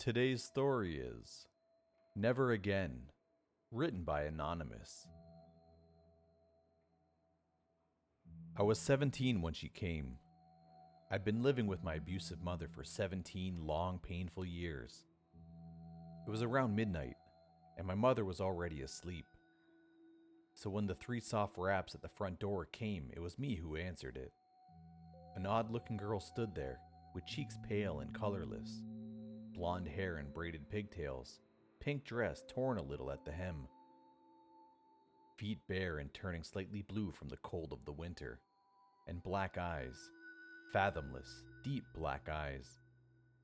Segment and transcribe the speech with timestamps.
[0.00, 1.46] Today's story is
[2.16, 3.02] Never Again,
[3.70, 5.06] written by Anonymous.
[8.58, 10.16] I was 17 when she came.
[11.10, 15.04] I'd been living with my abusive mother for 17 long, painful years.
[16.26, 17.16] It was around midnight,
[17.76, 19.26] and my mother was already asleep.
[20.54, 23.76] So when the three soft raps at the front door came, it was me who
[23.76, 24.32] answered it.
[25.36, 26.78] An odd looking girl stood there,
[27.14, 28.80] with cheeks pale and colorless
[29.60, 31.38] blonde hair and braided pigtails,
[31.80, 33.68] pink dress torn a little at the hem,
[35.36, 38.40] feet bare and turning slightly blue from the cold of the winter,
[39.06, 40.08] and black eyes,
[40.72, 42.80] fathomless, deep black eyes.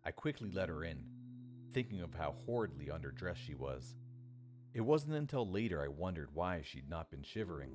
[0.07, 1.05] I quickly let her in,
[1.75, 3.95] thinking of how horridly underdressed she was.
[4.73, 7.73] It wasn't until later I wondered why she'd not been shivering,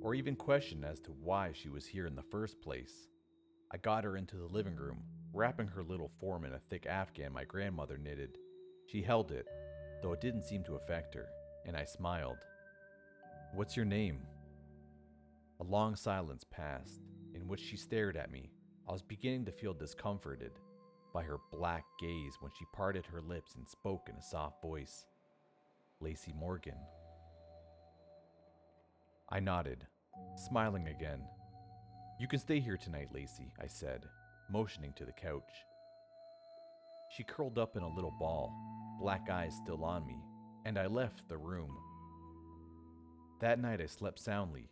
[0.00, 3.08] or even questioned as to why she was here in the first place.
[3.72, 7.32] I got her into the living room, wrapping her little form in a thick afghan
[7.32, 8.38] my grandmother knitted.
[8.86, 9.46] She held it,
[10.02, 11.28] though it didn't seem to affect her,
[11.66, 12.38] and I smiled.
[13.54, 14.20] What's your name?
[15.60, 17.00] A long silence passed,
[17.34, 18.50] in which she stared at me.
[18.88, 20.52] I was beginning to feel discomforted
[21.12, 25.06] by her black gaze when she parted her lips and spoke in a soft voice.
[26.00, 26.78] Lacey Morgan.
[29.28, 29.86] I nodded,
[30.48, 31.20] smiling again.
[32.18, 34.06] You can stay here tonight, Lacey, I said,
[34.50, 35.64] motioning to the couch.
[37.16, 38.52] She curled up in a little ball,
[39.00, 40.18] black eyes still on me,
[40.64, 41.76] and I left the room.
[43.40, 44.68] That night I slept soundly,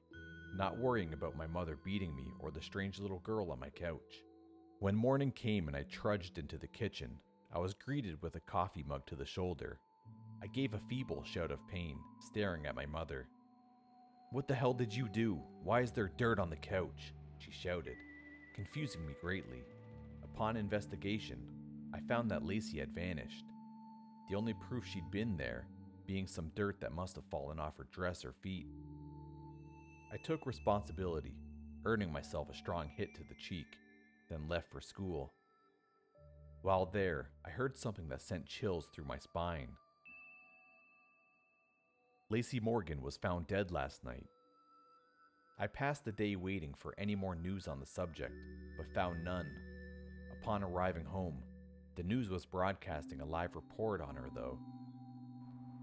[0.56, 4.22] not worrying about my mother beating me or the strange little girl on my couch.
[4.80, 7.18] When morning came and I trudged into the kitchen,
[7.52, 9.80] I was greeted with a coffee mug to the shoulder.
[10.42, 13.26] I gave a feeble shout of pain, staring at my mother.
[14.30, 15.40] What the hell did you do?
[15.64, 17.14] Why is there dirt on the couch?
[17.38, 17.96] She shouted
[18.58, 19.62] confusing me greatly.
[20.24, 21.38] Upon investigation,
[21.94, 23.44] I found that Lacey had vanished.
[24.28, 25.68] The only proof she'd been there
[26.08, 28.66] being some dirt that must have fallen off her dress or feet.
[30.12, 31.36] I took responsibility,
[31.84, 33.66] earning myself a strong hit to the cheek,
[34.28, 35.32] then left for school.
[36.62, 39.68] While there, I heard something that sent chills through my spine.
[42.28, 44.26] Lacey Morgan was found dead last night,
[45.60, 48.32] I passed the day waiting for any more news on the subject,
[48.76, 49.50] but found none.
[50.32, 51.42] Upon arriving home,
[51.96, 54.56] the news was broadcasting a live report on her, though.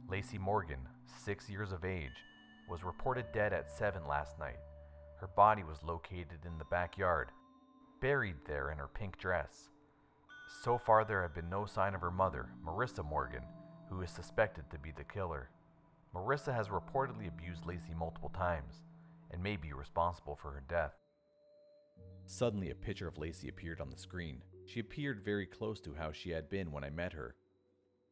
[0.07, 0.79] Lacey Morgan,
[1.21, 2.23] six years of age,
[2.69, 4.59] was reported dead at 7 last night.
[5.19, 7.31] Her body was located in the backyard,
[7.99, 9.71] buried there in her pink dress.
[10.63, 13.43] So far, there have been no sign of her mother, Marissa Morgan,
[13.89, 15.49] who is suspected to be the killer.
[16.15, 18.85] Marissa has reportedly abused Lacey multiple times
[19.35, 20.93] and may be responsible for her death.
[22.25, 24.41] Suddenly, a picture of Lacey appeared on the screen.
[24.65, 27.35] She appeared very close to how she had been when I met her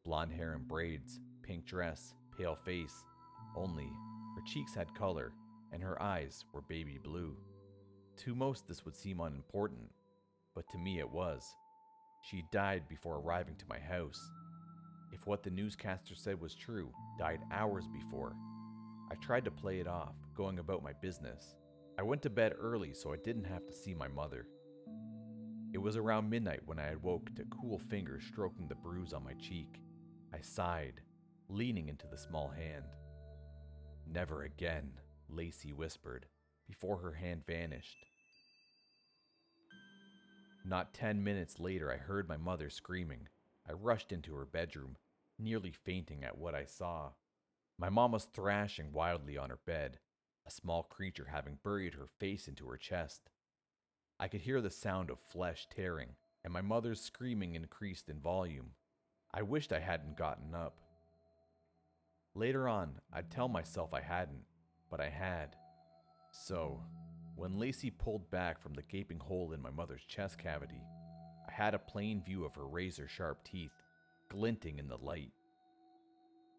[0.04, 3.06] blonde hair and braids, pink dress, pale face.
[3.56, 3.90] Only,
[4.36, 5.32] her cheeks had color,
[5.72, 7.34] and her eyes were baby blue.
[8.18, 9.90] To most, this would seem unimportant,
[10.54, 11.42] but to me it was.
[12.20, 14.20] She died before arriving to my house.
[15.10, 18.36] If what the newscaster said was true, died hours before,
[19.14, 21.54] I tried to play it off, going about my business.
[21.96, 24.48] I went to bed early so I didn't have to see my mother.
[25.72, 29.34] It was around midnight when I awoke to cool fingers stroking the bruise on my
[29.34, 29.78] cheek.
[30.32, 31.00] I sighed,
[31.48, 32.86] leaning into the small hand.
[34.04, 34.90] Never again,
[35.28, 36.26] Lacey whispered,
[36.66, 38.06] before her hand vanished.
[40.64, 43.28] Not ten minutes later, I heard my mother screaming.
[43.68, 44.96] I rushed into her bedroom,
[45.38, 47.10] nearly fainting at what I saw.
[47.78, 49.98] My mom was thrashing wildly on her bed,
[50.46, 53.30] a small creature having buried her face into her chest.
[54.18, 56.10] I could hear the sound of flesh tearing,
[56.44, 58.70] and my mother's screaming increased in volume.
[59.32, 60.76] I wished I hadn't gotten up.
[62.36, 64.44] Later on, I'd tell myself I hadn't,
[64.88, 65.56] but I had.
[66.30, 66.80] So,
[67.34, 70.82] when Lacey pulled back from the gaping hole in my mother's chest cavity,
[71.48, 73.72] I had a plain view of her razor sharp teeth,
[74.28, 75.32] glinting in the light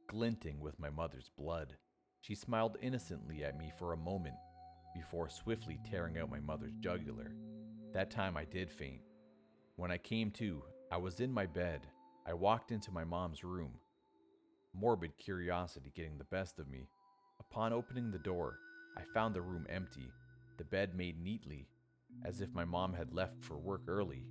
[0.07, 1.75] glinting with my mother's blood.
[2.21, 4.35] She smiled innocently at me for a moment
[4.93, 7.35] before swiftly tearing out my mother's jugular.
[7.93, 9.01] That time I did faint.
[9.75, 11.81] When I came to, I was in my bed.
[12.25, 13.73] I walked into my mom's room,
[14.73, 16.89] morbid curiosity getting the best of me.
[17.39, 18.57] Upon opening the door,
[18.97, 20.11] I found the room empty,
[20.57, 21.67] the bed made neatly,
[22.23, 24.25] as if my mom had left for work early.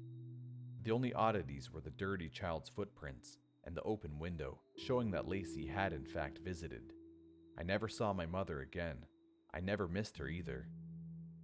[0.82, 5.66] The only oddities were the dirty child's footprints and the open window, showing that Lacey
[5.66, 6.92] had in fact visited.
[7.58, 9.06] I never saw my mother again.
[9.54, 10.68] I never missed her either.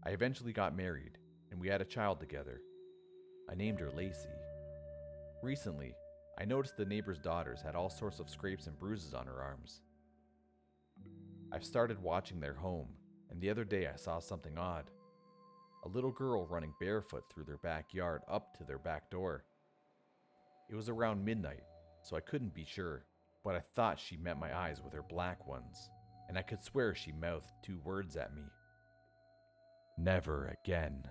[0.04, 1.18] I eventually got married,
[1.50, 2.60] and we had a child together.
[3.50, 4.28] I named her Lacey.
[5.42, 5.94] Recently,
[6.38, 9.82] I noticed the neighbor's daughters had all sorts of scrapes and bruises on her arms.
[11.52, 12.88] I've started watching their home,
[13.30, 14.90] and the other day I saw something odd.
[15.84, 19.44] A little girl running barefoot through their backyard up to their back door.
[20.70, 21.62] It was around midnight,
[22.02, 23.04] so I couldn't be sure,
[23.44, 25.90] but I thought she met my eyes with her black ones,
[26.28, 28.42] and I could swear she mouthed two words at me
[29.98, 31.02] Never again.